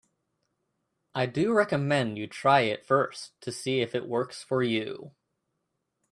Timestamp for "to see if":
3.41-3.93